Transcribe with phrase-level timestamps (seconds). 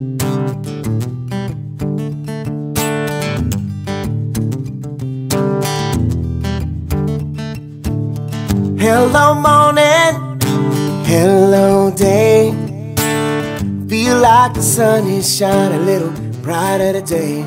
[0.00, 0.14] Hello,
[9.34, 10.38] morning.
[11.04, 12.52] Hello, day.
[13.88, 16.12] Feel like the sun is shining a little
[16.42, 17.42] brighter today.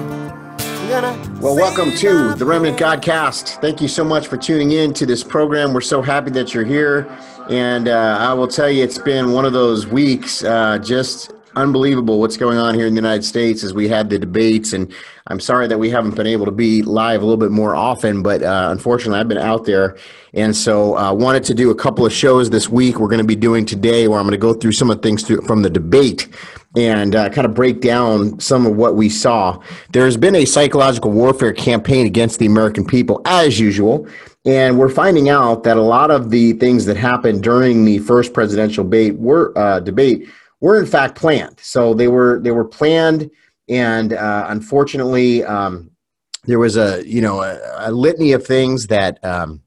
[1.40, 3.62] Well, welcome to the Remnant Godcast.
[3.62, 5.74] Thank you so much for tuning in to this program.
[5.74, 7.08] We're so happy that you're here.
[7.50, 12.20] And uh, I will tell you, it's been one of those weeks, uh, just unbelievable
[12.20, 14.74] what's going on here in the United States as we had the debates.
[14.74, 14.94] And
[15.28, 18.24] I'm sorry that we haven't been able to be live a little bit more often,
[18.24, 19.98] but uh, unfortunately, I've been out there.
[20.34, 23.00] And so I uh, wanted to do a couple of shows this week.
[23.00, 25.08] We're going to be doing today where I'm going to go through some of the
[25.08, 26.28] things to, from the debate
[26.76, 29.62] and uh, kind of break down some of what we saw.
[29.92, 34.08] There's been a psychological warfare campaign against the American people, as usual.
[34.46, 38.34] And we're finding out that a lot of the things that happened during the first
[38.34, 40.28] presidential debate were uh, debate
[40.62, 41.60] were in fact planned.
[41.60, 43.30] So they were they were planned,
[43.68, 45.92] and uh, unfortunately, um,
[46.46, 49.62] there was a you know a, a litany of things that um,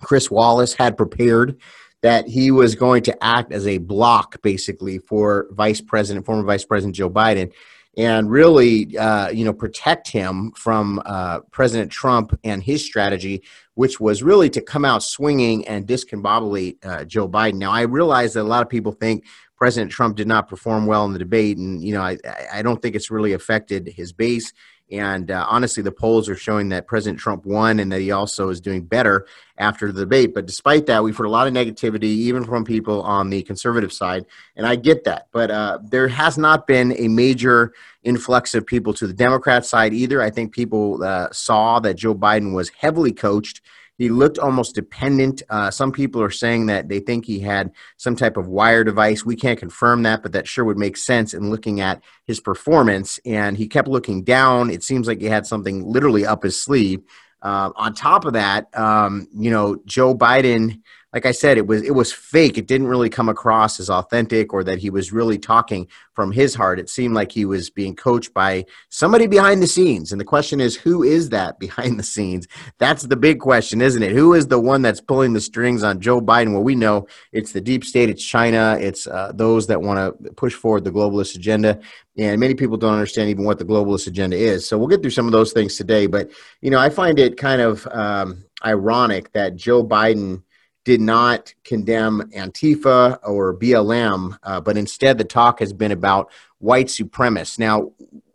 [0.00, 1.60] Chris Wallace had prepared
[2.02, 6.64] that he was going to act as a block basically for Vice President, former Vice
[6.64, 7.52] President Joe Biden,
[7.96, 13.42] and really, uh, you know, protect him from uh, President Trump and his strategy,
[13.74, 17.54] which was really to come out swinging and discombobulate uh, Joe Biden.
[17.54, 19.24] Now, I realize that a lot of people think
[19.58, 22.16] President Trump did not perform well in the debate, and you know, I,
[22.52, 24.52] I don't think it's really affected his base.
[24.90, 28.48] And uh, honestly, the polls are showing that President Trump won and that he also
[28.48, 29.26] is doing better
[29.58, 30.32] after the debate.
[30.32, 33.92] But despite that, we've heard a lot of negativity, even from people on the conservative
[33.92, 34.24] side.
[34.56, 35.26] And I get that.
[35.30, 39.92] But uh, there has not been a major influx of people to the Democrat side
[39.92, 40.22] either.
[40.22, 43.60] I think people uh, saw that Joe Biden was heavily coached
[43.98, 45.42] he looked almost dependent.
[45.50, 49.24] Uh, some people are saying that they think he had some type of wire device.
[49.24, 53.18] We can't confirm that, but that sure would make sense in looking at his performance.
[53.26, 54.70] And he kept looking down.
[54.70, 57.02] It seems like he had something literally up his sleeve.
[57.42, 60.80] Uh, on top of that, um, you know, Joe Biden
[61.14, 62.58] like I said, it was it was fake.
[62.58, 66.54] It didn't really come across as authentic or that he was really talking from his
[66.54, 66.78] heart.
[66.78, 70.12] It seemed like he was being coached by somebody behind the scenes.
[70.12, 72.46] And the question is, who is that behind the scenes?
[72.78, 74.12] That's the big question, isn't it?
[74.12, 76.52] Who is the one that's pulling the strings on Joe Biden?
[76.52, 80.32] Well, we know it's the deep state, it's China, it's uh, those that want to
[80.32, 81.80] push forward the globalist agenda.
[82.18, 84.68] And many people don't understand even what the globalist agenda is.
[84.68, 86.06] So we'll get through some of those things today.
[86.06, 86.30] But
[86.60, 90.42] you know, I find it kind of um, ironic that Joe Biden
[90.88, 96.86] did not condemn Antifa or BLM, uh, but instead the talk has been about white
[96.86, 97.58] supremacists.
[97.58, 97.92] Now,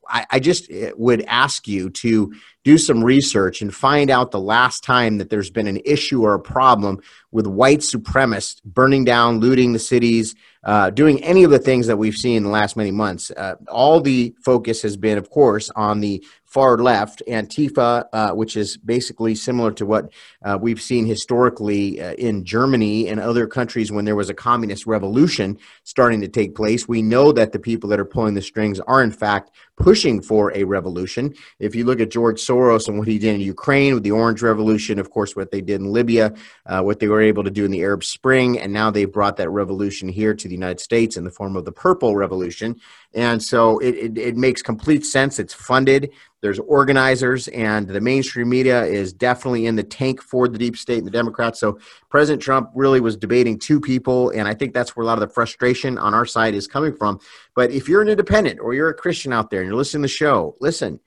[0.08, 2.32] I, I, just uh, would ask you to
[2.64, 6.36] do some research and find out the last time that there's been an issue or
[6.36, 7.00] a problem
[7.32, 11.98] with white supremacists burning down, looting the cities, uh, doing any of the things that
[11.98, 13.32] we've seen in the last many months.
[13.32, 18.56] Uh, all the focus has been, of course, on the far left, Antifa, uh, which
[18.56, 20.14] is basically similar to what
[20.44, 24.86] uh, we've seen historically uh, in Germany and other countries when there was a communist
[24.86, 26.88] revolution starting to take place.
[26.88, 30.56] We know that the people that are pulling the strings are, in fact, pushing for
[30.56, 31.34] a revolution.
[31.58, 34.44] If you look at George Soros and what he did in Ukraine with the Orange
[34.44, 36.36] Revolution, of course, what they did in Libya,
[36.68, 39.38] uh, what they were able to do in the Arab Spring, and now they've brought
[39.38, 42.80] that revolution here to the United States in the form of the Purple Revolution.
[43.14, 45.40] And so it, it, it makes complete sense.
[45.40, 46.12] It's funded
[46.44, 50.98] there's organizers, and the mainstream media is definitely in the tank for the deep state
[50.98, 51.58] and the Democrats.
[51.58, 55.14] So President Trump really was debating two people, and I think that's where a lot
[55.14, 57.22] of the frustration on our side is coming from.
[57.56, 60.08] But if you're an independent or you're a Christian out there and you're listening to
[60.08, 61.00] the show, listen,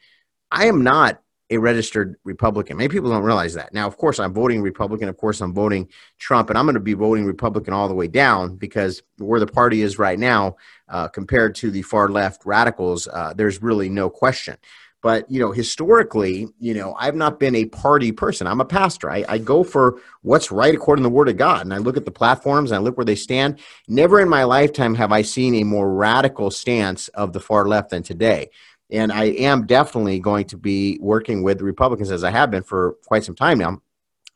[0.51, 1.21] I am not
[1.51, 2.77] a registered Republican.
[2.77, 3.73] Many people don't realize that.
[3.73, 5.09] Now, of course, I'm voting Republican.
[5.09, 8.09] Of course, I'm voting Trump, and I'm going to be voting Republican all the way
[8.09, 10.57] down because where the party is right now,
[10.89, 14.57] uh, compared to the far left radicals, uh, there's really no question.
[15.03, 18.49] But you know, historically, you know, I've not been a party person.
[18.49, 19.09] I'm a pastor.
[19.09, 21.97] I, I go for what's right according to the Word of God, and I look
[21.97, 23.61] at the platforms and I look where they stand.
[23.87, 27.91] Never in my lifetime have I seen a more radical stance of the far left
[27.91, 28.51] than today.
[28.91, 32.97] And I am definitely going to be working with Republicans as I have been for
[33.07, 33.81] quite some time now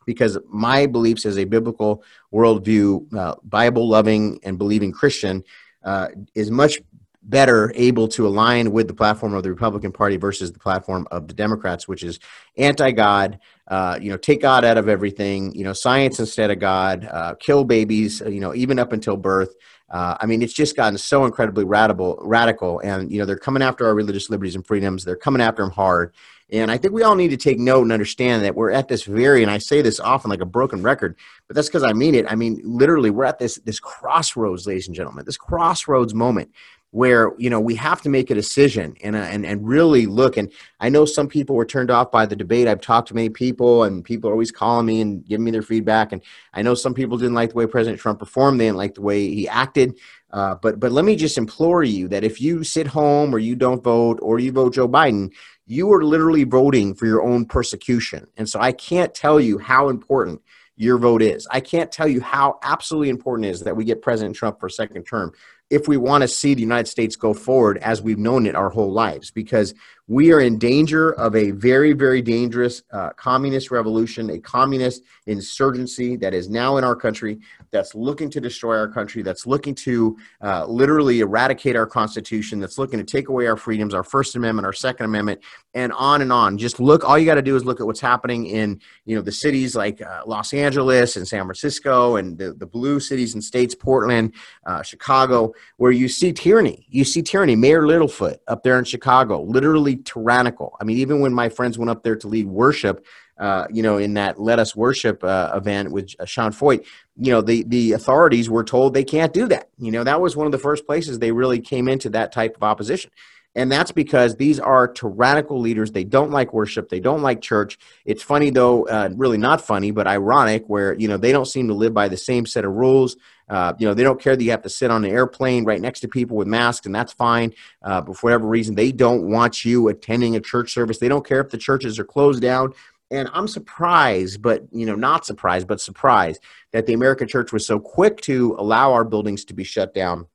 [0.05, 2.03] because my beliefs as a biblical
[2.33, 5.43] worldview, uh, Bible loving and believing Christian,
[5.83, 6.81] uh, is much
[7.23, 11.27] better able to align with the platform of the Republican Party versus the platform of
[11.27, 12.19] the Democrats, which is
[12.57, 13.39] anti-God.
[13.67, 15.53] Uh, you know, take God out of everything.
[15.53, 17.05] You know, science instead of God.
[17.05, 18.21] Uh, kill babies.
[18.21, 19.53] You know, even up until birth.
[19.91, 23.61] Uh, I mean, it's just gotten so incredibly radical, radical, and you know they're coming
[23.61, 25.03] after our religious liberties and freedoms.
[25.03, 26.13] They're coming after them hard,
[26.49, 29.03] and I think we all need to take note and understand that we're at this
[29.03, 31.17] very, and I say this often like a broken record,
[31.47, 32.25] but that's because I mean it.
[32.31, 36.51] I mean, literally, we're at this this crossroads, ladies and gentlemen, this crossroads moment
[36.91, 40.35] where you know we have to make a decision and, uh, and and really look
[40.35, 40.51] and
[40.81, 42.67] i know some people were turned off by the debate.
[42.67, 45.61] I've talked to many people and people are always calling me and giving me their
[45.61, 46.21] feedback and
[46.53, 48.59] i know some people didn't like the way president trump performed.
[48.59, 49.97] They didn't like the way he acted.
[50.31, 53.55] Uh, but but let me just implore you that if you sit home or you
[53.55, 55.31] don't vote or you vote joe biden
[55.67, 58.27] you are literally voting for your own persecution.
[58.37, 60.41] And so i can't tell you how important
[60.81, 61.47] your vote is.
[61.51, 64.65] I can't tell you how absolutely important it is that we get President Trump for
[64.65, 65.31] a second term
[65.71, 68.69] if we want to see the United States go forward as we've known it our
[68.69, 69.73] whole lives, because
[70.11, 76.17] we are in danger of a very, very dangerous uh, communist revolution, a communist insurgency
[76.17, 77.39] that is now in our country,
[77.71, 82.77] that's looking to destroy our country, that's looking to uh, literally eradicate our Constitution, that's
[82.77, 85.39] looking to take away our freedoms, our First Amendment, our Second Amendment,
[85.75, 86.57] and on and on.
[86.57, 89.21] Just look, all you got to do is look at what's happening in you know
[89.21, 93.41] the cities like uh, Los Angeles and San Francisco and the, the blue cities and
[93.41, 94.33] states, Portland,
[94.65, 96.85] uh, Chicago, where you see tyranny.
[96.89, 97.55] You see tyranny.
[97.55, 100.75] Mayor Littlefoot up there in Chicago, literally tyrannical.
[100.79, 103.05] I mean, even when my friends went up there to lead worship,
[103.37, 106.85] uh, you know, in that Let Us Worship uh, event with uh, Sean Feucht,
[107.17, 109.69] you know, the, the authorities were told they can't do that.
[109.79, 112.55] You know, that was one of the first places they really came into that type
[112.55, 113.11] of opposition.
[113.53, 115.91] And that's because these are tyrannical leaders.
[115.91, 116.87] They don't like worship.
[116.87, 117.77] They don't like church.
[118.05, 121.67] It's funny, though, uh, really not funny, but ironic, where, you know, they don't seem
[121.67, 123.17] to live by the same set of rules.
[123.51, 125.81] Uh, you know, they don't care that you have to sit on an airplane right
[125.81, 127.53] next to people with masks, and that's fine.
[127.83, 130.99] Uh, but for whatever reason, they don't want you attending a church service.
[130.99, 132.73] They don't care if the churches are closed down.
[133.11, 137.67] And I'm surprised, but you know, not surprised, but surprised that the American church was
[137.67, 140.27] so quick to allow our buildings to be shut down,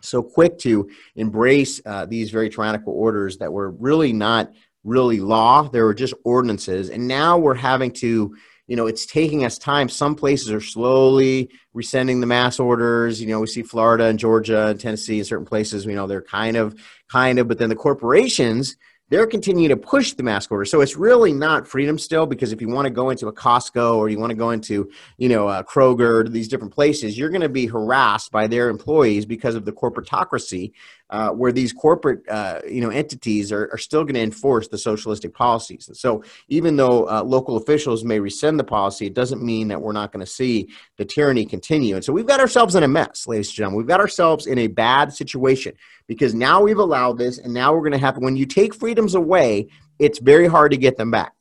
[0.00, 4.50] so quick to embrace uh, these very tyrannical orders that were really not
[4.82, 6.90] really law; they were just ordinances.
[6.90, 8.34] And now we're having to
[8.66, 13.26] you know it's taking us time some places are slowly rescinding the mass orders you
[13.26, 16.56] know we see florida and georgia and tennessee and certain places you know they're kind
[16.56, 16.78] of
[17.08, 18.76] kind of but then the corporations
[19.08, 20.64] they're continuing to push the mask order.
[20.64, 23.96] So it's really not freedom still because if you want to go into a Costco
[23.96, 27.40] or you want to go into, you know, a Kroger, these different places, you're going
[27.42, 30.72] to be harassed by their employees because of the corporatocracy
[31.10, 34.78] uh, where these corporate uh, you know entities are, are still going to enforce the
[34.78, 35.88] socialistic policies.
[35.88, 39.80] And so even though uh, local officials may rescind the policy, it doesn't mean that
[39.80, 41.94] we're not going to see the tyranny continue.
[41.94, 43.78] And so we've got ourselves in a mess, ladies and gentlemen.
[43.78, 45.74] We've got ourselves in a bad situation
[46.08, 49.14] because now we've allowed this, and now we're going to have when you take freedoms
[49.14, 49.68] away,
[49.98, 51.32] it's very hard to get them back.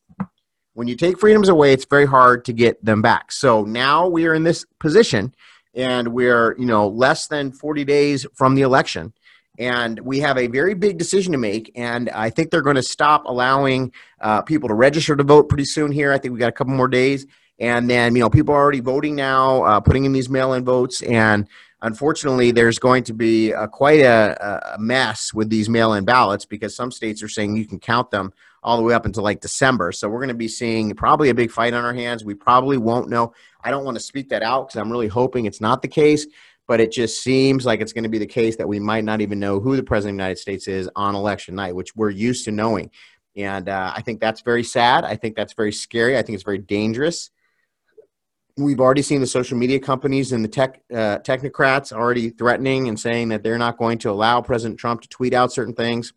[0.73, 3.31] When you take freedoms away, it's very hard to get them back.
[3.31, 5.33] So now we are in this position,
[5.73, 9.13] and we're you know less than 40 days from the election
[9.57, 12.84] and we have a very big decision to make and i think they're going to
[12.84, 13.92] stop allowing
[14.25, 16.12] uh, people to register to vote pretty soon here.
[16.12, 17.25] I think we got a couple more days.
[17.60, 21.02] And then you know people are already voting now uh, putting in these mail-in votes.
[21.04, 21.48] And
[21.81, 26.75] unfortunately there's going to be a, quite a, a mess with these mail-in ballots because
[26.75, 29.92] some states are saying you can count them all the way up until like december.
[29.92, 32.25] So we're going to be seeing probably a big fight on our hands.
[32.25, 33.34] We probably won't know.
[33.63, 36.25] I don't want to speak that out because i'm really hoping it's not the case
[36.67, 39.21] but it just seems like it's going to be the case that we might not
[39.21, 42.09] even know who the president of the United States is on election night, which we're
[42.09, 42.89] used to knowing.
[43.35, 45.03] And uh, I think that's very sad.
[45.03, 46.17] I think that's very scary.
[46.17, 47.29] I think it's very dangerous.
[48.57, 52.97] We've already seen the social media companies and the tech uh, technocrats already threatening and
[52.97, 56.13] saying that they're not going to allow President Trump to tweet out certain things.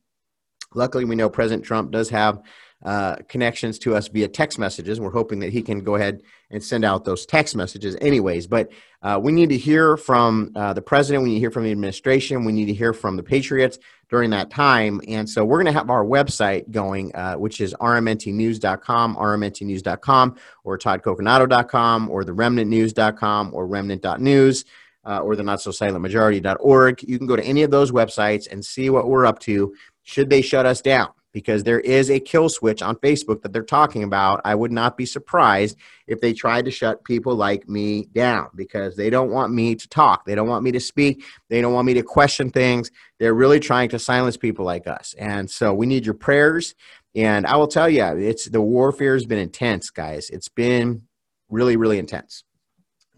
[0.74, 2.42] Luckily, we know President Trump does have
[2.84, 5.00] uh, connections to us via text messages.
[5.00, 8.46] We're hoping that he can go ahead and send out those text messages, anyways.
[8.46, 8.70] But
[9.02, 11.24] uh, we need to hear from uh, the president.
[11.24, 12.44] We need to hear from the administration.
[12.44, 13.78] We need to hear from the patriots
[14.10, 15.00] during that time.
[15.08, 20.78] And so we're going to have our website going, uh, which is rmntnews.com, rmntnews.com, or
[20.78, 24.64] toddcoconato.com, or theremnantnews.com, or remnant.news.
[25.04, 27.02] Uh, or the not so silent majority.org.
[27.02, 29.72] You can go to any of those websites and see what we're up to
[30.08, 33.62] should they shut us down because there is a kill switch on Facebook that they're
[33.62, 34.40] talking about.
[34.42, 38.96] I would not be surprised if they tried to shut people like me down because
[38.96, 40.24] they don't want me to talk.
[40.24, 41.24] They don't want me to speak.
[41.50, 42.90] They don't want me to question things.
[43.18, 45.14] They're really trying to silence people like us.
[45.18, 46.74] And so we need your prayers.
[47.14, 50.30] And I will tell you, it's the warfare has been intense, guys.
[50.30, 51.02] It's been
[51.50, 52.44] really, really intense.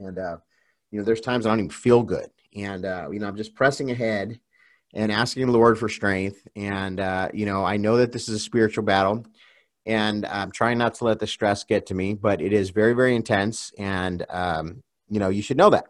[0.01, 0.39] And, uh,
[0.91, 2.31] you know, there's times I don't even feel good.
[2.57, 4.41] And, uh, you know, I'm just pressing ahead
[4.95, 6.47] and asking the Lord for strength.
[6.57, 9.25] And, uh, you know, I know that this is a spiritual battle
[9.87, 12.93] and I'm trying not to let the stress get to me, but it is very,
[12.93, 13.73] very intense.
[13.79, 15.87] And, um, you know, you should know that.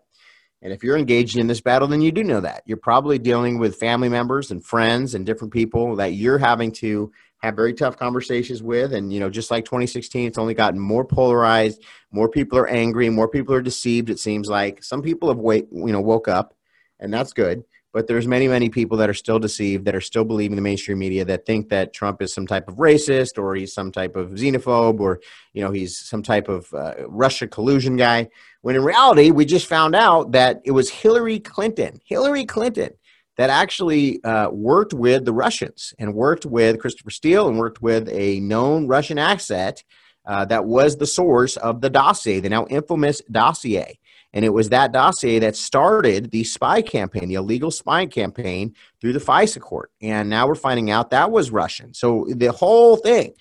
[0.62, 2.62] And if you're engaged in this battle, then you do know that.
[2.66, 7.10] You're probably dealing with family members and friends and different people that you're having to
[7.38, 8.92] have very tough conversations with.
[8.92, 11.82] And, you know, just like 2016, it's only gotten more polarized.
[12.12, 13.08] More people are angry.
[13.08, 14.84] More people are deceived, it seems like.
[14.84, 16.54] Some people have wake, you know, woke up,
[16.98, 20.24] and that's good but there's many many people that are still deceived that are still
[20.24, 23.72] believing the mainstream media that think that trump is some type of racist or he's
[23.72, 25.20] some type of xenophobe or
[25.52, 28.28] you know he's some type of uh, russia collusion guy
[28.62, 32.90] when in reality we just found out that it was hillary clinton hillary clinton
[33.36, 38.08] that actually uh, worked with the russians and worked with christopher steele and worked with
[38.08, 39.82] a known russian asset
[40.26, 43.98] uh, that was the source of the dossier the now infamous dossier
[44.32, 49.12] and it was that dossier that started the spy campaign, the illegal spying campaign through
[49.12, 49.90] the FISA court.
[50.00, 51.92] And now we're finding out that was Russian.
[51.94, 53.34] So the whole thing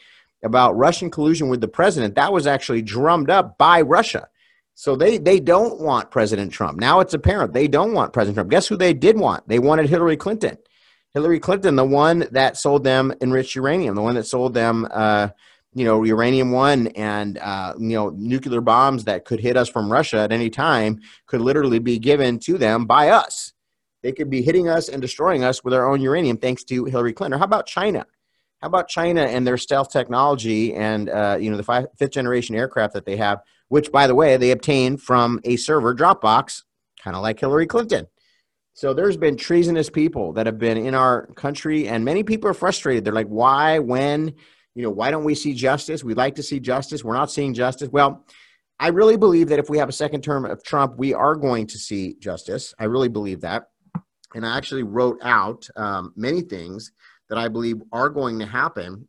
[0.43, 4.27] about Russian collusion with the president, that was actually drummed up by Russia.
[4.73, 6.79] So they, they don't want President Trump.
[6.79, 8.49] Now it's apparent they don't want President Trump.
[8.49, 9.47] Guess who they did want?
[9.47, 10.57] They wanted Hillary Clinton.
[11.13, 15.29] Hillary Clinton, the one that sold them enriched uranium, the one that sold them uh,
[15.73, 19.91] you know uranium one and uh, you know nuclear bombs that could hit us from
[19.91, 23.53] russia at any time could literally be given to them by us.
[24.01, 27.13] They could be hitting us and destroying us with our own uranium thanks to hillary
[27.13, 27.35] clinton.
[27.35, 28.05] Or how about china?
[28.61, 32.55] How about china and their stealth technology and uh, you know the five, fifth generation
[32.55, 36.63] aircraft that they have which by the way they obtained from a server dropbox
[37.03, 38.07] kind of like hillary clinton.
[38.73, 42.53] So there's been treasonous people that have been in our country and many people are
[42.53, 43.03] frustrated.
[43.03, 44.35] They're like why when
[44.79, 46.05] you know, why don't we see justice?
[46.05, 47.03] We'd like to see justice.
[47.03, 47.89] We're not seeing justice.
[47.89, 48.25] Well,
[48.79, 51.67] I really believe that if we have a second term of Trump, we are going
[51.67, 52.73] to see justice.
[52.79, 53.65] I really believe that.
[54.35, 56.93] And I actually wrote out um, many things
[57.27, 59.05] that I believe are going to happen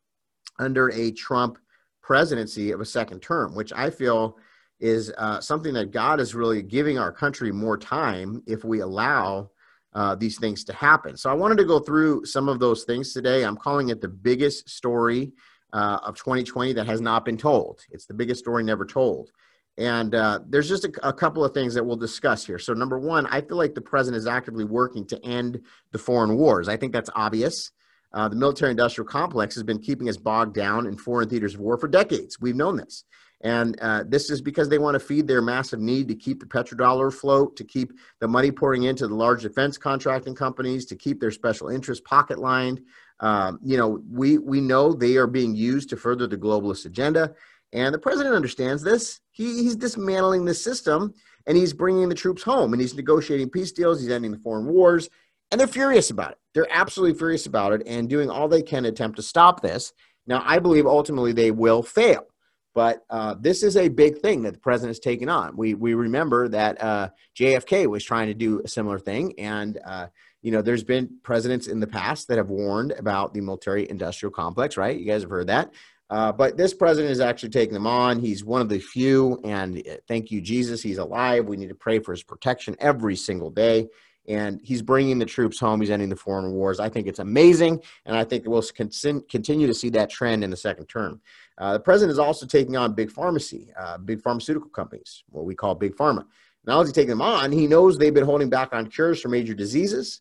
[0.59, 1.57] under a Trump
[2.03, 4.39] presidency of a second term, which I feel
[4.81, 9.53] is uh, something that God is really giving our country more time if we allow
[9.93, 11.17] uh, these things to happen.
[11.17, 13.45] So I wanted to go through some of those things today.
[13.45, 15.33] I'm calling it the biggest story
[15.73, 17.81] uh, of 2020 that has not been told.
[17.91, 19.31] It's the biggest story never told.
[19.79, 22.59] And uh, there's just a, a, couple of things that we'll discuss here.
[22.59, 25.61] So, number one, I feel like the president is actively working to end
[25.93, 26.69] the foreign wars.
[26.69, 27.71] I think that's obvious.
[28.13, 31.61] Uh, the military industrial complex has been keeping us bogged down in foreign theaters of
[31.61, 32.41] war for decades.
[32.41, 33.05] We've known this.
[33.43, 36.47] And uh, this is because they want to feed their massive need to keep the
[36.47, 41.21] petrodollar afloat, to keep the money pouring into the large defense contracting companies, to keep
[41.21, 42.83] their special interest pocket lined,
[43.21, 47.35] um, you know, we we know they are being used to further the globalist agenda,
[47.73, 49.21] and the president understands this.
[49.31, 51.15] He, he's dismantling the system,
[51.47, 54.01] and he's bringing the troops home, and he's negotiating peace deals.
[54.01, 55.11] He's ending the foreign wars,
[55.51, 56.39] and they're furious about it.
[56.55, 59.93] They're absolutely furious about it, and doing all they can to attempt to stop this.
[60.27, 62.27] Now, I believe ultimately they will fail.
[62.73, 65.57] But uh, this is a big thing that the president has taken on.
[65.57, 70.07] We we remember that uh, JFK was trying to do a similar thing, and uh,
[70.43, 74.33] you know, there's been presidents in the past that have warned about the military industrial
[74.33, 74.99] complex, right?
[74.99, 75.73] You guys have heard that.
[76.09, 78.19] Uh, but this president is actually taking them on.
[78.19, 80.83] He's one of the few, and uh, thank you, Jesus.
[80.83, 81.47] He's alive.
[81.47, 83.89] We need to pray for his protection every single day.
[84.29, 85.81] And he's bringing the troops home.
[85.81, 86.79] He's ending the foreign wars.
[86.79, 90.57] I think it's amazing, and I think we'll continue to see that trend in the
[90.57, 91.21] second term.
[91.59, 95.55] Uh, the president is also taking on big pharmacy, uh, big pharmaceutical companies, what we
[95.55, 96.25] call big pharma.
[96.67, 99.29] Only is he taking them on, he knows they've been holding back on cures for
[99.29, 100.21] major diseases.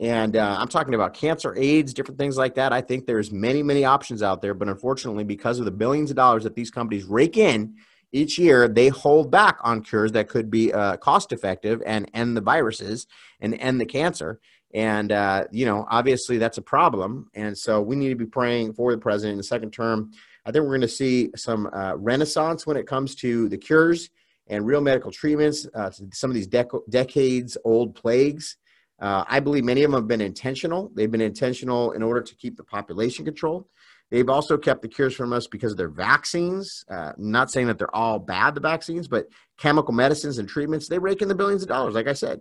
[0.00, 2.72] And uh, I'm talking about cancer, AIDS, different things like that.
[2.72, 6.16] I think there's many, many options out there, but unfortunately, because of the billions of
[6.16, 7.74] dollars that these companies rake in
[8.12, 12.36] each year, they hold back on cures that could be uh, cost effective and end
[12.36, 13.06] the viruses
[13.40, 14.40] and end the cancer.
[14.72, 17.28] And uh, you know, obviously, that's a problem.
[17.34, 20.12] And so we need to be praying for the president in the second term.
[20.44, 24.10] I think we're going to see some uh, renaissance when it comes to the cures
[24.46, 25.66] and real medical treatments.
[25.74, 28.56] Uh, some of these dec- decades old plagues
[29.00, 30.90] uh, I believe many of them have been intentional.
[30.94, 33.66] They've been intentional in order to keep the population controlled.
[34.10, 36.84] They've also kept the cures from us because of their vaccines.
[36.90, 39.26] Uh, not saying that they're all bad, the vaccines, but
[39.58, 42.40] chemical medicines and treatments, they rake in the billions of dollars, like I said.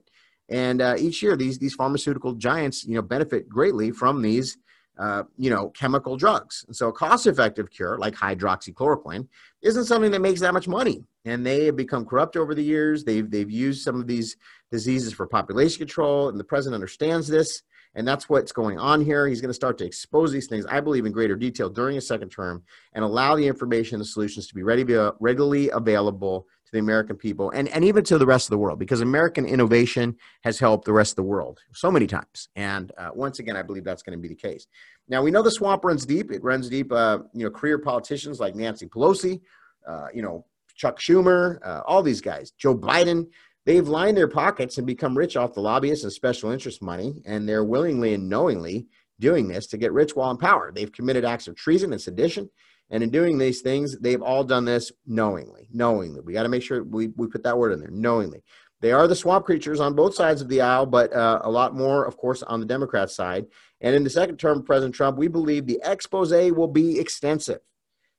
[0.49, 4.57] And uh, each year, these, these pharmaceutical giants, you know, benefit greatly from these
[4.99, 6.63] uh, you know, chemical drugs.
[6.67, 9.27] And so a cost-effective cure like hydroxychloroquine
[9.61, 11.03] isn't something that makes that much money.
[11.25, 13.03] And they have become corrupt over the years.
[13.03, 14.37] They've they've used some of these
[14.71, 17.63] diseases for population control, and the president understands this.
[17.95, 19.27] And that's what's going on here.
[19.27, 22.01] He's going to start to expose these things, I believe, in greater detail during a
[22.01, 22.63] second term
[22.93, 24.85] and allow the information and the solutions to be ready,
[25.19, 28.77] readily available to the American people and, and even to the rest of the world
[28.77, 32.49] because American innovation has helped the rest of the world so many times.
[32.57, 34.67] And uh, once again, I believe that's going to be the case.
[35.07, 36.29] Now, we know the swamp runs deep.
[36.29, 39.39] It runs deep, uh, you know, career politicians like Nancy Pelosi,
[39.87, 40.45] uh, you know,
[40.75, 43.27] Chuck Schumer, uh, all these guys, Joe Biden.
[43.65, 47.47] They've lined their pockets and become rich off the lobbyists and special interest money, and
[47.47, 48.87] they're willingly and knowingly
[49.19, 50.71] doing this to get rich while in power.
[50.73, 52.49] They've committed acts of treason and sedition
[52.89, 55.67] and in doing these things, they've all done this knowingly.
[55.71, 56.21] Knowingly.
[56.21, 58.43] We got to make sure we, we put that word in there knowingly.
[58.79, 61.75] They are the swamp creatures on both sides of the aisle, but uh, a lot
[61.75, 63.47] more, of course, on the Democrat side.
[63.81, 67.59] And in the second term of President Trump, we believe the expose will be extensive.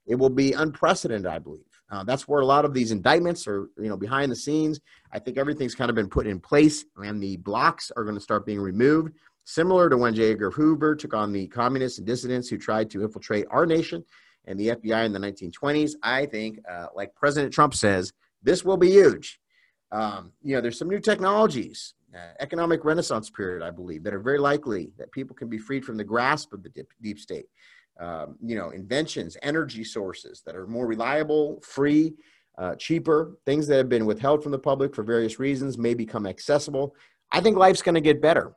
[0.06, 1.62] It will be unprecedented, I believe.
[1.90, 4.80] Uh, that's where a lot of these indictments are, you know, behind the scenes.
[5.12, 8.20] I think everything's kind of been put in place, and the blocks are going to
[8.20, 10.32] start being removed, similar to when J.
[10.32, 14.04] Edgar Hoover took on the communists and dissidents who tried to infiltrate our nation
[14.46, 15.92] and the FBI in the 1920s.
[16.02, 19.40] I think, uh, like President Trump says, this will be huge.
[19.90, 24.20] Um, you know, there's some new technologies, uh, economic renaissance period, I believe, that are
[24.20, 27.46] very likely that people can be freed from the grasp of the deep, deep state.
[28.00, 32.14] Um, you know, inventions, energy sources that are more reliable, free,
[32.56, 36.26] uh, cheaper, things that have been withheld from the public for various reasons may become
[36.26, 36.94] accessible.
[37.32, 38.52] I think life's going to get better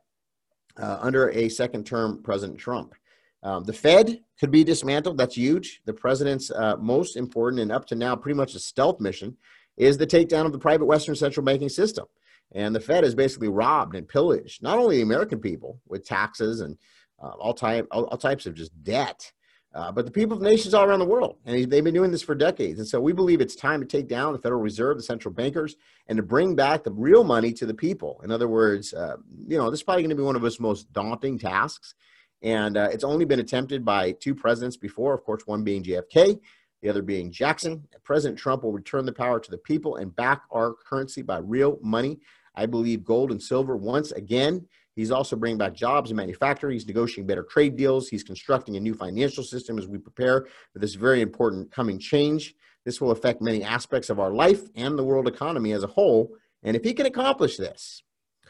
[0.76, 2.94] uh, under a second term President Trump.
[3.42, 5.18] Um, the Fed could be dismantled.
[5.18, 5.82] That's huge.
[5.84, 9.36] The president's uh, most important and up to now pretty much a stealth mission
[9.76, 12.06] is the takedown of the private Western central banking system.
[12.54, 16.60] And the Fed has basically robbed and pillaged not only the American people with taxes
[16.60, 16.76] and
[17.20, 19.32] uh, all, type, all, all, types of just debt,
[19.74, 21.38] uh, but the people of nations all around the world.
[21.46, 22.78] And they've been doing this for decades.
[22.78, 25.76] And so we believe it's time to take down the Federal Reserve, the central bankers,
[26.08, 28.20] and to bring back the real money to the people.
[28.22, 30.60] In other words, uh, you know, this is probably going to be one of its
[30.60, 31.94] most daunting tasks.
[32.42, 36.40] And uh, it's only been attempted by two presidents before, of course, one being JFK
[36.82, 37.86] the other being Jackson.
[38.02, 41.78] President Trump will return the power to the people and back our currency by real
[41.80, 42.18] money.
[42.54, 44.66] I believe gold and silver once again.
[44.94, 46.74] He's also bringing back jobs and manufacturing.
[46.74, 48.08] He's negotiating better trade deals.
[48.08, 52.54] He's constructing a new financial system as we prepare for this very important coming change.
[52.84, 56.34] This will affect many aspects of our life and the world economy as a whole.
[56.62, 58.02] And if he can accomplish this,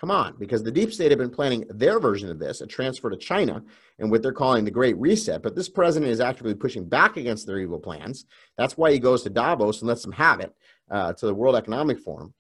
[0.02, 3.09] Come on, because the deep state have been planning their version of this, a transfer
[3.09, 3.62] to China,
[4.00, 5.40] and what they're calling the Great Reset.
[5.40, 8.26] But this president is actively pushing back against their evil plans.
[8.59, 10.52] That's why he goes to Davos and lets them have it
[10.90, 12.35] uh, to the World Economic Forum.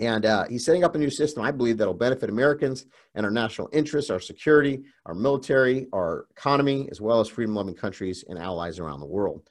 [0.00, 3.30] And uh, he's setting up a new system, I believe, that'll benefit Americans and our
[3.30, 8.40] national interests, our security, our military, our economy, as well as freedom loving countries and
[8.40, 9.48] allies around the world.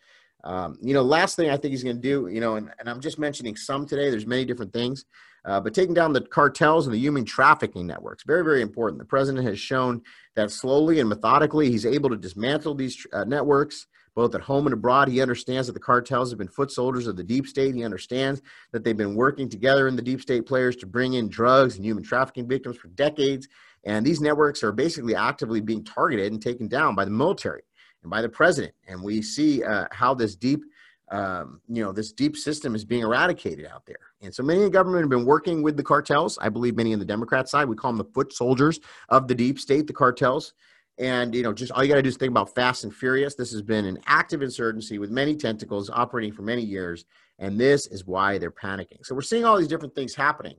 [0.48, 2.90] Um, you know, last thing I think he's going to do, you know, and, and
[2.90, 5.04] I'm just mentioning some today, there's many different things.
[5.44, 9.00] Uh, but taking down the cartels and the human trafficking networks, very, very important.
[9.00, 10.02] The president has shown
[10.36, 14.74] that slowly and methodically he's able to dismantle these uh, networks, both at home and
[14.74, 15.10] abroad.
[15.10, 17.76] He understands that the cartels have been foot soldiers of the deep state.
[17.76, 18.42] He understands
[18.72, 21.84] that they've been working together in the deep state players to bring in drugs and
[21.86, 23.50] human trafficking victims for decades.
[23.84, 27.64] And these networks are basically actively being targeted and taken down by the military
[28.08, 28.74] and by the president.
[28.88, 30.64] And we see uh, how this deep
[31.10, 34.12] um, you know, this deep system is being eradicated out there.
[34.22, 36.38] And so many in government have been working with the cartels.
[36.42, 39.34] I believe many on the Democrat side, we call them the foot soldiers of the
[39.34, 40.54] deep state, the cartels.
[40.98, 43.36] And, you know, just all you got to do is think about Fast and Furious.
[43.36, 47.06] This has been an active insurgency with many tentacles operating for many years.
[47.40, 49.06] And this is why they're panicking.
[49.06, 50.58] So we're seeing all these different things happening.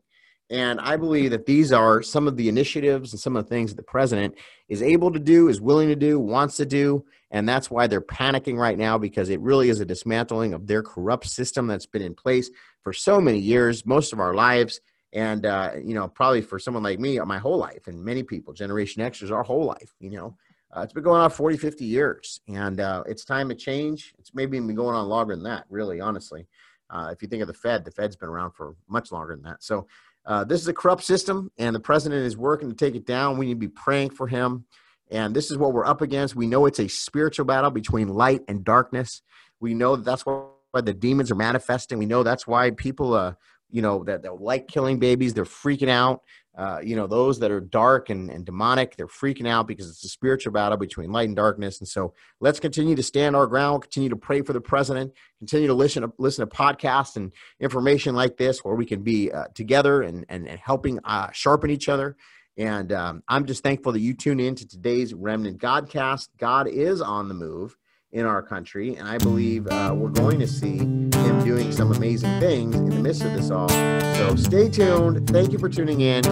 [0.50, 3.70] And I believe that these are some of the initiatives and some of the things
[3.70, 4.34] that the president
[4.68, 7.04] is able to do, is willing to do, wants to do.
[7.30, 10.82] And that's why they're panicking right now because it really is a dismantling of their
[10.82, 12.50] corrupt system that's been in place
[12.82, 14.80] for so many years, most of our lives.
[15.12, 18.52] And, uh, you know, probably for someone like me, my whole life, and many people,
[18.52, 20.36] Generation Xers, our whole life, you know.
[20.76, 24.14] Uh, it's been going on 40, 50 years, and uh, it's time to change.
[24.18, 26.46] It's maybe been going on longer than that, really, honestly.
[26.90, 29.44] Uh, if you think of the Fed, the Fed's been around for much longer than
[29.44, 29.62] that.
[29.62, 29.86] So
[30.26, 33.38] uh, this is a corrupt system, and the president is working to take it down.
[33.38, 34.66] We need to be praying for him.
[35.10, 36.36] And this is what we're up against.
[36.36, 39.22] We know it's a spiritual battle between light and darkness.
[39.60, 41.98] We know that that's why the demons are manifesting.
[41.98, 43.34] We know that's why people, uh,
[43.70, 46.22] you know, that, that like killing babies, they're freaking out.
[46.56, 50.04] Uh, you know, those that are dark and, and demonic, they're freaking out because it's
[50.04, 51.78] a spiritual battle between light and darkness.
[51.78, 55.68] And so let's continue to stand our ground, continue to pray for the president, continue
[55.68, 59.44] to listen to, listen to podcasts and information like this where we can be uh,
[59.54, 62.16] together and, and, and helping uh, sharpen each other.
[62.58, 66.30] And um, I'm just thankful that you tune in to today's Remnant Godcast.
[66.38, 67.76] God is on the move
[68.10, 68.96] in our country.
[68.96, 72.96] And I believe uh, we're going to see him doing some amazing things in the
[72.96, 73.68] midst of this all.
[73.68, 75.30] So stay tuned.
[75.30, 76.24] Thank you for tuning in.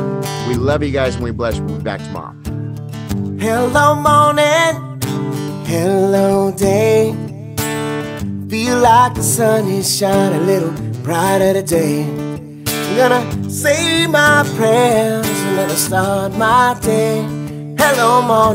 [0.48, 1.64] We love you guys and we bless you.
[1.64, 2.34] We'll be back tomorrow.
[3.38, 5.00] Hello, morning.
[5.64, 7.14] Hello, day.
[8.48, 12.02] Feel like the sun is shining a little brighter today.
[12.02, 17.22] I'm gonna say my prayers and then I start my day.
[17.78, 18.46] Hello, morning.